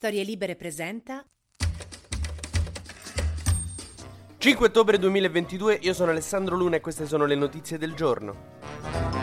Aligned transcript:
Storie 0.00 0.24
Libere 0.24 0.56
presenta 0.56 1.22
5 4.38 4.66
ottobre 4.66 4.96
2022, 4.96 5.80
io 5.82 5.92
sono 5.92 6.10
Alessandro 6.10 6.56
Luna 6.56 6.76
e 6.76 6.80
queste 6.80 7.04
sono 7.04 7.26
le 7.26 7.34
notizie 7.34 7.76
del 7.76 7.92
giorno. 7.92 9.19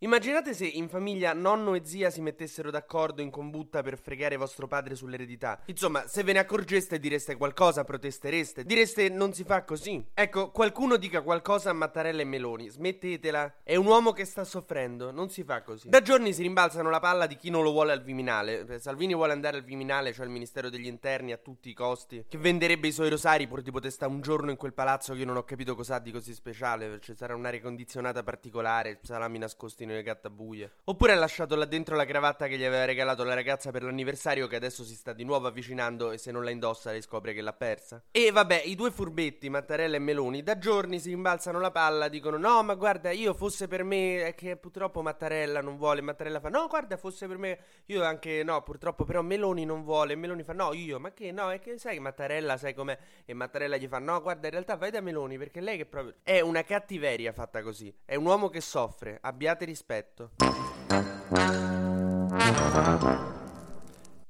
Immaginate 0.00 0.52
se 0.52 0.66
in 0.66 0.90
famiglia 0.90 1.32
nonno 1.32 1.74
e 1.74 1.80
zia 1.82 2.10
si 2.10 2.20
mettessero 2.20 2.70
d'accordo 2.70 3.22
in 3.22 3.30
combutta 3.30 3.82
per 3.82 3.96
fregare 3.96 4.36
vostro 4.36 4.66
padre 4.66 4.94
sull'eredità. 4.94 5.62
Insomma, 5.68 6.06
se 6.06 6.22
ve 6.22 6.34
ne 6.34 6.40
accorgeste 6.40 6.98
direste 6.98 7.36
qualcosa, 7.36 7.82
protestereste, 7.82 8.64
direste 8.64 9.08
non 9.08 9.32
si 9.32 9.42
fa 9.42 9.64
così. 9.64 10.04
Ecco, 10.12 10.50
qualcuno 10.50 10.96
dica 10.96 11.22
qualcosa 11.22 11.70
a 11.70 11.72
Mattarella 11.72 12.20
e 12.20 12.26
Meloni, 12.26 12.68
smettetela. 12.68 13.60
È 13.62 13.74
un 13.76 13.86
uomo 13.86 14.12
che 14.12 14.26
sta 14.26 14.44
soffrendo, 14.44 15.12
non 15.12 15.30
si 15.30 15.44
fa 15.44 15.62
così. 15.62 15.88
Da 15.88 16.02
giorni 16.02 16.34
si 16.34 16.42
rimbalzano 16.42 16.90
la 16.90 17.00
palla 17.00 17.26
di 17.26 17.36
chi 17.36 17.48
non 17.48 17.62
lo 17.62 17.70
vuole 17.70 17.92
al 17.92 18.02
Viminale. 18.02 18.78
Salvini 18.78 19.14
vuole 19.14 19.32
andare 19.32 19.56
al 19.56 19.64
Viminale, 19.64 20.12
cioè 20.12 20.26
al 20.26 20.30
Ministero 20.30 20.68
degli 20.68 20.84
Interni 20.84 21.32
a 21.32 21.38
tutti 21.38 21.70
i 21.70 21.72
costi, 21.72 22.22
che 22.28 22.36
venderebbe 22.36 22.88
i 22.88 22.92
suoi 22.92 23.08
rosari 23.08 23.46
pur 23.46 23.62
di 23.62 23.70
poter 23.70 23.90
stare 23.90 24.12
un 24.12 24.20
giorno 24.20 24.50
in 24.50 24.58
quel 24.58 24.74
palazzo 24.74 25.14
che 25.14 25.20
io 25.20 25.24
non 25.24 25.38
ho 25.38 25.44
capito 25.44 25.74
cos'ha 25.74 26.00
di 26.00 26.12
così 26.12 26.34
speciale. 26.34 27.00
Ci 27.00 27.14
sarà 27.16 27.34
un'aria 27.34 27.62
condizionata 27.62 28.22
particolare, 28.22 28.98
salami 29.00 29.38
nascosti 29.38 29.84
nelle 29.86 30.02
gattabuie. 30.02 30.70
Oppure 30.84 31.12
ha 31.12 31.16
lasciato 31.16 31.56
là 31.56 31.64
dentro 31.64 31.96
la 31.96 32.04
cravatta 32.04 32.46
che 32.46 32.58
gli 32.58 32.64
aveva 32.64 32.84
regalato 32.84 33.24
la 33.24 33.34
ragazza 33.34 33.70
per 33.70 33.82
l'anniversario 33.82 34.46
che 34.46 34.56
adesso 34.56 34.84
si 34.84 34.94
sta 34.94 35.12
di 35.12 35.24
nuovo 35.24 35.46
avvicinando 35.46 36.10
e 36.10 36.18
se 36.18 36.30
non 36.30 36.44
la 36.44 36.50
indossa 36.50 36.92
le 36.92 37.00
scopre 37.00 37.32
che 37.32 37.40
l'ha 37.40 37.52
persa. 37.52 38.02
E 38.10 38.30
vabbè, 38.30 38.62
i 38.64 38.74
due 38.74 38.90
furbetti, 38.90 39.48
Mattarella 39.48 39.96
e 39.96 40.00
Meloni, 40.00 40.42
da 40.42 40.58
giorni 40.58 40.98
si 40.98 41.10
rimbalzano 41.10 41.60
la 41.60 41.70
palla, 41.70 42.08
dicono 42.08 42.36
no 42.36 42.62
ma 42.62 42.74
guarda 42.74 43.10
io 43.10 43.32
fosse 43.32 43.68
per 43.68 43.84
me, 43.84 44.24
è 44.26 44.34
che 44.34 44.56
purtroppo 44.56 45.02
Mattarella 45.02 45.60
non 45.60 45.76
vuole, 45.76 46.00
Mattarella 46.00 46.40
fa 46.40 46.48
no 46.48 46.66
guarda 46.66 46.96
fosse 46.96 47.26
per 47.26 47.38
me, 47.38 47.58
io 47.86 48.02
anche 48.02 48.42
no 48.42 48.62
purtroppo 48.62 49.04
però 49.04 49.22
Meloni 49.22 49.64
non 49.64 49.84
vuole, 49.84 50.16
Meloni 50.16 50.42
fa 50.42 50.52
no 50.52 50.72
io, 50.72 50.98
ma 50.98 51.12
che 51.12 51.30
no, 51.30 51.50
è 51.50 51.60
che 51.60 51.78
sai 51.78 51.94
che 51.94 52.00
Mattarella 52.00 52.56
sai 52.56 52.74
com'è 52.74 52.98
e 53.24 53.34
Mattarella 53.34 53.76
gli 53.76 53.86
fa 53.86 53.98
no 53.98 54.20
guarda 54.20 54.46
in 54.46 54.52
realtà 54.52 54.76
vai 54.76 54.90
da 54.90 55.00
Meloni 55.00 55.38
perché 55.38 55.60
lei 55.60 55.76
che 55.76 55.86
proprio 55.86 56.14
è 56.22 56.40
una 56.40 56.62
cattiveria 56.64 57.32
fatta 57.32 57.62
così, 57.62 57.94
è 58.04 58.16
un 58.16 58.26
uomo 58.26 58.48
che 58.48 58.60
soffre, 58.60 59.18
abbiate 59.20 59.64
rispetto. 59.64 59.75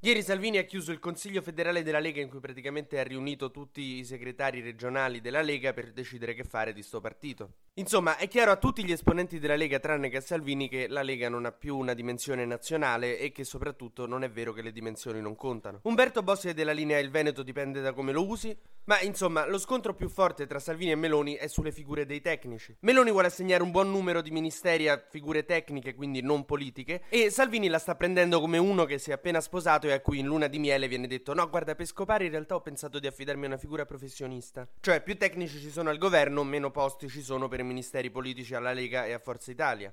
Ieri 0.06 0.22
Salvini 0.22 0.58
ha 0.58 0.62
chiuso 0.62 0.92
il 0.92 1.00
Consiglio 1.00 1.42
federale 1.42 1.83
della 1.83 1.98
Lega 1.98 2.20
in 2.20 2.28
cui 2.28 2.38
praticamente 2.38 3.00
ha 3.00 3.03
riunito 3.03 3.50
tutti 3.50 3.98
i 3.98 4.05
segretari 4.05 4.61
regionali 4.61 5.20
della 5.20 5.42
Lega 5.42 5.72
per 5.72 5.91
decidere 5.91 6.33
che 6.33 6.44
fare 6.44 6.72
di 6.72 6.83
sto 6.83 7.00
partito. 7.00 7.55
Insomma, 7.75 8.16
è 8.16 8.28
chiaro 8.28 8.53
a 8.53 8.56
tutti 8.56 8.84
gli 8.84 8.92
esponenti 8.92 9.41
della 9.41 9.56
Lega, 9.56 9.80
tranne 9.80 10.08
che 10.08 10.19
a 10.19 10.20
Salvini, 10.20 10.69
che 10.69 10.86
la 10.86 11.03
Lega 11.03 11.28
non 11.28 11.44
ha 11.44 11.50
più 11.50 11.77
una 11.77 11.92
dimensione 11.92 12.44
nazionale 12.44 13.19
e 13.19 13.33
che 13.33 13.42
soprattutto 13.42 14.06
non 14.06 14.22
è 14.22 14.31
vero 14.31 14.53
che 14.53 14.62
le 14.62 14.70
dimensioni 14.70 15.20
non 15.20 15.34
contano. 15.34 15.81
Umberto 15.83 16.22
Bossi 16.22 16.50
è 16.50 16.55
della 16.55 16.70
linea 16.70 17.00
Il 17.00 17.10
Veneto 17.10 17.42
dipende 17.42 17.81
da 17.81 17.92
come 17.92 18.12
lo 18.12 18.28
usi, 18.28 18.56
ma 18.86 19.00
insomma, 19.00 19.46
lo 19.46 19.58
scontro 19.58 19.94
più 19.94 20.08
forte 20.08 20.46
tra 20.46 20.58
Salvini 20.58 20.92
e 20.92 20.96
Meloni 20.96 21.34
è 21.34 21.46
sulle 21.46 21.72
figure 21.72 22.06
dei 22.06 22.20
tecnici. 22.20 22.76
Meloni 22.80 23.10
vuole 23.10 23.28
assegnare 23.28 23.62
un 23.62 23.70
buon 23.70 23.90
numero 23.90 24.20
di 24.22 24.30
ministeri 24.30 24.88
a 24.88 25.02
figure 25.08 25.44
tecniche, 25.44 25.94
quindi 25.94 26.22
non 26.22 26.44
politiche, 26.44 27.02
e 27.08 27.30
Salvini 27.30 27.68
la 27.68 27.78
sta 27.78 27.94
prendendo 27.94 28.40
come 28.40 28.58
uno 28.58 28.84
che 28.84 28.98
si 28.98 29.10
è 29.10 29.14
appena 29.14 29.40
sposato 29.40 29.86
e 29.86 29.92
a 29.92 30.00
cui 30.00 30.18
in 30.18 30.26
luna 30.26 30.46
di 30.46 30.58
miele 30.58 30.88
viene 30.88 31.06
detto 31.06 31.34
no 31.34 31.48
guarda 31.48 31.74
per 31.74 31.86
scopare 31.86 32.24
in 32.24 32.30
realtà 32.30 32.54
ho 32.54 32.60
pensato 32.60 32.98
di 32.98 33.06
affidarmi 33.06 33.44
a 33.44 33.48
una 33.48 33.56
figura 33.58 33.84
professionista. 33.84 34.66
Cioè 34.80 35.02
più 35.02 35.16
tecnici 35.16 35.58
ci 35.58 35.70
sono 35.70 35.90
al 35.90 35.98
governo, 35.98 36.44
meno 36.44 36.70
posti 36.70 37.08
ci 37.08 37.22
sono 37.22 37.48
per 37.48 37.60
i 37.60 37.64
ministeri 37.64 38.10
politici 38.10 38.54
alla 38.54 38.72
Lega 38.72 39.04
e 39.06 39.12
a 39.12 39.18
Forza 39.18 39.50
Italia. 39.50 39.92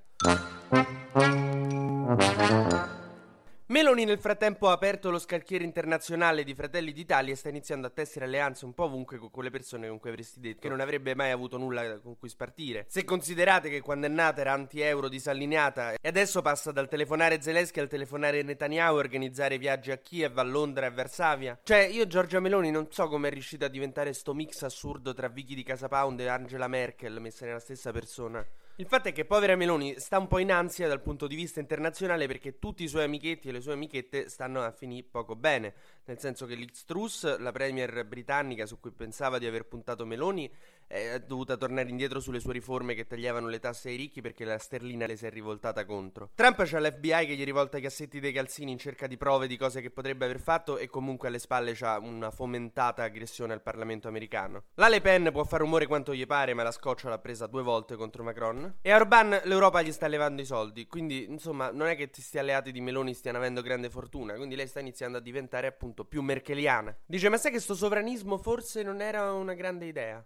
Meloni 3.67 4.03
nel 4.03 4.19
frattempo 4.19 4.67
ha 4.67 4.73
aperto 4.73 5.09
lo 5.09 5.17
scalchiere 5.17 5.63
internazionale 5.63 6.43
di 6.43 6.53
Fratelli 6.53 6.91
d'Italia 6.91 7.31
e 7.31 7.37
sta 7.37 7.47
iniziando 7.47 7.87
a 7.87 7.91
tessere 7.91 8.25
alleanze 8.25 8.65
un 8.65 8.73
po' 8.73 8.83
ovunque 8.83 9.17
con 9.17 9.31
quelle 9.31 9.51
persone 9.51 9.87
con 9.87 9.99
cui 9.99 10.09
avresti 10.09 10.41
detto 10.41 10.59
che 10.59 10.67
non 10.67 10.81
avrebbe 10.81 11.15
mai 11.15 11.31
avuto 11.31 11.57
nulla 11.57 11.97
con 11.99 12.17
cui 12.17 12.27
spartire. 12.27 12.85
Se 12.89 13.05
considerate 13.05 13.69
che 13.69 13.79
quando 13.79 14.07
è 14.07 14.09
nata 14.09 14.41
era 14.41 14.51
anti-euro 14.51 15.07
disallineata 15.07 15.93
e 15.93 16.07
adesso 16.09 16.41
passa 16.41 16.73
dal 16.73 16.89
telefonare 16.89 17.41
Zelensky 17.41 17.79
al 17.79 17.87
telefonare 17.87 18.43
Netanyahu 18.43 18.97
e 18.97 18.99
organizzare 18.99 19.57
viaggi 19.57 19.91
a 19.91 19.97
Kiev, 19.97 20.37
a 20.37 20.43
Londra 20.43 20.85
e 20.85 20.89
a 20.89 20.91
Varsavia. 20.91 21.57
Cioè, 21.63 21.85
io 21.85 22.05
Giorgia 22.05 22.41
Meloni 22.41 22.69
non 22.69 22.87
so 22.91 23.07
come 23.07 23.29
è 23.29 23.31
riuscita 23.31 23.67
a 23.67 23.69
diventare 23.69 24.11
sto 24.11 24.33
mix 24.33 24.63
assurdo 24.63 25.13
tra 25.13 25.29
Vicky 25.29 25.55
di 25.55 25.63
Casa 25.63 25.87
Pound 25.87 26.19
e 26.19 26.27
Angela 26.27 26.67
Merkel 26.67 27.21
messe 27.21 27.45
nella 27.45 27.59
stessa 27.59 27.93
persona. 27.93 28.45
Il 28.77 28.87
fatto 28.87 29.07
è 29.07 29.11
che 29.11 29.23
povera 29.23 29.55
Meloni 29.55 29.99
sta 29.99 30.17
un 30.17 30.27
po' 30.27 30.39
in 30.39 30.51
ansia 30.51 30.87
dal 30.87 30.99
punto 30.99 31.27
di 31.27 31.35
vista 31.35 31.59
internazionale 31.59 32.25
perché 32.25 32.57
tutti 32.57 32.83
i 32.83 32.87
suoi 32.87 33.03
amichetti 33.03 33.47
e 33.47 33.51
le 33.51 33.61
sue 33.61 33.73
amichette 33.73 34.29
stanno 34.29 34.63
a 34.63 34.71
finire 34.71 35.05
poco 35.11 35.35
bene, 35.35 35.75
nel 36.05 36.17
senso 36.17 36.47
che 36.47 36.55
Liz 36.55 36.83
Truss, 36.83 37.37
la 37.37 37.51
premier 37.51 38.03
britannica 38.03 38.65
su 38.65 38.79
cui 38.79 38.89
pensava 38.89 39.37
di 39.37 39.45
aver 39.45 39.67
puntato 39.67 40.07
Meloni, 40.07 40.51
è 40.93 41.19
dovuta 41.19 41.57
tornare 41.57 41.89
indietro 41.89 42.19
sulle 42.19 42.39
sue 42.39 42.53
riforme 42.53 42.93
che 42.93 43.07
tagliavano 43.07 43.47
le 43.47 43.59
tasse 43.59 43.89
ai 43.89 43.95
ricchi 43.95 44.21
perché 44.21 44.45
la 44.45 44.59
sterlina 44.59 45.07
le 45.07 45.15
si 45.15 45.25
è 45.25 45.29
rivoltata 45.31 45.85
contro. 45.85 46.29
Trump 46.35 46.63
c'ha 46.63 46.79
l'FBI 46.79 47.25
che 47.25 47.35
gli 47.35 47.43
rivolta 47.43 47.77
i 47.77 47.81
cassetti 47.81 48.19
dei 48.19 48.31
calzini 48.31 48.71
in 48.71 48.77
cerca 48.77 49.07
di 49.07 49.17
prove 49.17 49.47
di 49.47 49.57
cose 49.57 49.81
che 49.81 49.89
potrebbe 49.89 50.25
aver 50.25 50.39
fatto 50.39 50.77
e 50.77 50.87
comunque 50.87 51.29
alle 51.29 51.39
spalle 51.39 51.73
c'ha 51.73 51.97
una 51.97 52.29
fomentata 52.29 53.03
aggressione 53.03 53.53
al 53.53 53.61
Parlamento 53.61 54.07
americano. 54.07 54.65
La 54.75 54.87
Le 54.87 55.01
Pen 55.01 55.29
può 55.31 55.43
fare 55.43 55.63
rumore 55.63 55.87
quanto 55.87 56.13
gli 56.13 56.25
pare, 56.27 56.53
ma 56.53 56.61
la 56.61 56.71
scoccia 56.71 57.09
l'ha 57.09 57.19
presa 57.19 57.47
due 57.47 57.63
volte 57.63 57.95
contro 57.95 58.23
Macron. 58.23 58.75
E 58.81 58.91
a 58.91 58.95
Orban 58.95 59.41
l'Europa 59.45 59.81
gli 59.81 59.91
sta 59.91 60.07
levando 60.07 60.41
i 60.41 60.45
soldi, 60.45 60.85
quindi 60.85 61.23
insomma 61.23 61.71
non 61.71 61.87
è 61.87 61.95
che 61.95 62.09
questi 62.09 62.37
alleati 62.37 62.71
di 62.71 62.81
Meloni 62.81 63.13
stiano 63.13 63.39
avendo 63.39 63.61
grande 63.61 63.89
fortuna, 63.89 64.35
quindi 64.35 64.55
lei 64.55 64.67
sta 64.67 64.79
iniziando 64.79 65.17
a 65.17 65.21
diventare 65.21 65.65
appunto 65.65 66.05
più 66.05 66.21
merkeliana. 66.21 66.95
Dice 67.05 67.29
ma 67.29 67.37
sai 67.37 67.51
che 67.51 67.59
sto 67.59 67.73
sovranismo 67.73 68.37
forse 68.37 68.83
non 68.83 69.01
era 69.01 69.31
una 69.31 69.53
grande 69.53 69.85
idea? 69.85 70.23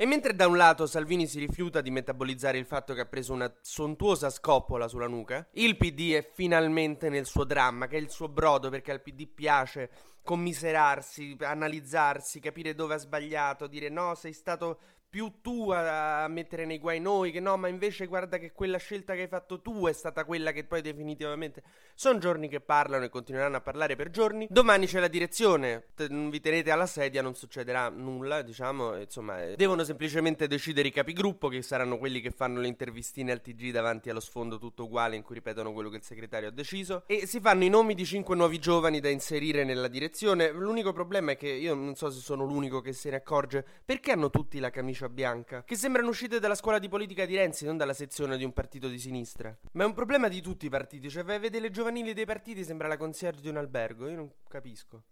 E 0.00 0.06
mentre 0.06 0.34
da 0.36 0.46
un 0.46 0.56
lato 0.56 0.86
Salvini 0.86 1.26
si 1.26 1.40
rifiuta 1.40 1.80
di 1.80 1.90
metabolizzare 1.90 2.56
il 2.56 2.66
fatto 2.66 2.94
che 2.94 3.00
ha 3.00 3.06
preso 3.06 3.32
una 3.32 3.52
sontuosa 3.60 4.30
scoppola 4.30 4.86
sulla 4.86 5.08
nuca, 5.08 5.46
il 5.54 5.76
PD 5.76 6.12
è 6.12 6.30
finalmente 6.32 7.08
nel 7.08 7.26
suo 7.26 7.42
dramma, 7.44 7.88
che 7.88 7.96
è 7.96 8.00
il 8.00 8.08
suo 8.08 8.28
brodo 8.28 8.70
perché 8.70 8.92
al 8.92 9.02
PD 9.02 9.26
piace 9.26 9.90
commiserarsi, 10.28 11.38
analizzarsi, 11.40 12.38
capire 12.38 12.74
dove 12.74 12.92
ha 12.92 12.98
sbagliato, 12.98 13.66
dire 13.66 13.88
no, 13.88 14.14
sei 14.14 14.34
stato 14.34 14.78
più 15.08 15.40
tu 15.40 15.70
a, 15.70 16.28
mettere 16.28 16.66
nei 16.66 16.78
guai 16.78 17.00
noi, 17.00 17.30
che 17.30 17.40
no, 17.40 17.56
ma 17.56 17.68
invece 17.68 18.06
guarda 18.06 18.36
che 18.36 18.52
quella 18.52 18.76
scelta 18.76 19.14
che 19.14 19.22
hai 19.22 19.28
fatto 19.28 19.62
tu 19.62 19.86
è 19.86 19.92
stata 19.92 20.24
quella 20.24 20.52
che 20.52 20.64
poi 20.64 20.82
definitivamente... 20.82 21.62
Sono 21.98 22.20
giorni 22.20 22.48
che 22.48 22.60
parlano 22.60 23.06
e 23.06 23.08
continueranno 23.08 23.56
a 23.56 23.60
parlare 23.60 23.96
per 23.96 24.10
giorni. 24.10 24.46
Domani 24.48 24.86
c'è 24.86 25.00
la 25.00 25.08
direzione, 25.08 25.88
vi 25.96 26.38
tenete 26.38 26.70
alla 26.70 26.86
sedia, 26.86 27.22
non 27.22 27.34
succederà 27.34 27.88
nulla, 27.88 28.42
diciamo, 28.42 28.94
insomma, 28.96 29.42
eh, 29.42 29.56
devono 29.56 29.82
semplicemente 29.82 30.46
decidere 30.46 30.88
i 30.88 30.92
capigruppo, 30.92 31.48
che 31.48 31.60
saranno 31.60 31.98
quelli 31.98 32.20
che 32.20 32.30
fanno 32.30 32.60
le 32.60 32.68
intervistine 32.68 33.32
al 33.32 33.40
TG 33.40 33.72
davanti 33.72 34.10
allo 34.10 34.20
sfondo 34.20 34.58
tutto 34.58 34.84
uguale 34.84 35.16
in 35.16 35.22
cui 35.22 35.34
ripetono 35.34 35.72
quello 35.72 35.88
che 35.88 35.96
il 35.96 36.04
segretario 36.04 36.48
ha 36.48 36.52
deciso, 36.52 37.02
e 37.06 37.26
si 37.26 37.40
fanno 37.40 37.64
i 37.64 37.68
nomi 37.68 37.94
di 37.94 38.04
cinque 38.04 38.36
nuovi 38.36 38.60
giovani 38.60 39.00
da 39.00 39.08
inserire 39.08 39.64
nella 39.64 39.88
direzione. 39.88 40.17
L'unico 40.26 40.92
problema 40.92 41.32
è 41.32 41.36
che 41.36 41.48
io 41.48 41.74
non 41.74 41.94
so 41.94 42.10
se 42.10 42.20
sono 42.20 42.44
l'unico 42.44 42.80
che 42.80 42.92
se 42.92 43.10
ne 43.10 43.16
accorge, 43.16 43.64
perché 43.84 44.12
hanno 44.12 44.30
tutti 44.30 44.58
la 44.58 44.70
camicia 44.70 45.08
bianca, 45.08 45.62
che 45.64 45.76
sembrano 45.76 46.08
uscite 46.08 46.40
dalla 46.40 46.54
scuola 46.54 46.78
di 46.78 46.88
politica 46.88 47.24
di 47.26 47.36
Renzi, 47.36 47.64
non 47.64 47.76
dalla 47.76 47.94
sezione 47.94 48.36
di 48.36 48.44
un 48.44 48.52
partito 48.52 48.88
di 48.88 48.98
sinistra. 48.98 49.56
Ma 49.72 49.84
è 49.84 49.86
un 49.86 49.94
problema 49.94 50.28
di 50.28 50.40
tutti 50.40 50.66
i 50.66 50.70
partiti, 50.70 51.08
cioè 51.08 51.24
vai 51.24 51.36
a 51.36 51.40
vedere 51.40 51.64
le 51.64 51.70
giovanili 51.70 52.14
dei 52.14 52.26
partiti 52.26 52.64
sembra 52.64 52.88
la 52.88 52.96
concierge 52.96 53.40
di 53.40 53.48
un 53.48 53.56
albergo, 53.56 54.08
io 54.08 54.16
non 54.16 54.30
capisco. 54.48 55.04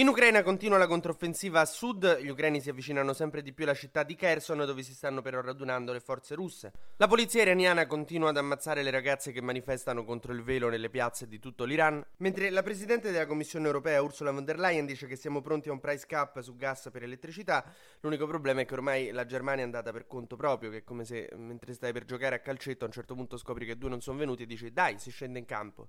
In 0.00 0.08
Ucraina 0.08 0.42
continua 0.42 0.78
la 0.78 0.86
controffensiva 0.86 1.60
a 1.60 1.66
sud, 1.66 2.20
gli 2.22 2.30
ucraini 2.30 2.62
si 2.62 2.70
avvicinano 2.70 3.12
sempre 3.12 3.42
di 3.42 3.52
più 3.52 3.64
alla 3.64 3.74
città 3.74 4.02
di 4.02 4.14
Kherson 4.14 4.64
dove 4.64 4.82
si 4.82 4.94
stanno 4.94 5.20
però 5.20 5.42
radunando 5.42 5.92
le 5.92 6.00
forze 6.00 6.34
russe. 6.34 6.72
La 6.96 7.06
polizia 7.06 7.42
iraniana 7.42 7.86
continua 7.86 8.30
ad 8.30 8.38
ammazzare 8.38 8.82
le 8.82 8.90
ragazze 8.90 9.30
che 9.30 9.42
manifestano 9.42 10.02
contro 10.06 10.32
il 10.32 10.42
velo 10.42 10.70
nelle 10.70 10.88
piazze 10.88 11.28
di 11.28 11.38
tutto 11.38 11.64
l'Iran, 11.64 12.02
mentre 12.16 12.48
la 12.48 12.62
presidente 12.62 13.10
della 13.10 13.26
Commissione 13.26 13.66
europea 13.66 14.00
Ursula 14.00 14.30
von 14.30 14.42
der 14.42 14.58
Leyen 14.58 14.86
dice 14.86 15.06
che 15.06 15.16
siamo 15.16 15.42
pronti 15.42 15.68
a 15.68 15.72
un 15.72 15.80
price 15.80 16.06
cap 16.06 16.40
su 16.40 16.56
gas 16.56 16.88
per 16.90 17.02
elettricità. 17.02 17.62
L'unico 18.00 18.26
problema 18.26 18.62
è 18.62 18.64
che 18.64 18.72
ormai 18.72 19.10
la 19.10 19.26
Germania 19.26 19.60
è 19.60 19.66
andata 19.66 19.92
per 19.92 20.06
conto 20.06 20.34
proprio, 20.34 20.70
che 20.70 20.78
è 20.78 20.82
come 20.82 21.04
se 21.04 21.28
mentre 21.36 21.74
stai 21.74 21.92
per 21.92 22.06
giocare 22.06 22.36
a 22.36 22.40
calcetto 22.40 22.84
a 22.84 22.86
un 22.86 22.92
certo 22.94 23.14
punto 23.14 23.36
scopri 23.36 23.66
che 23.66 23.76
due 23.76 23.90
non 23.90 24.00
sono 24.00 24.16
venuti 24.16 24.44
e 24.44 24.46
dici 24.46 24.72
dai, 24.72 24.98
si 24.98 25.10
scende 25.10 25.38
in 25.38 25.44
campo. 25.44 25.88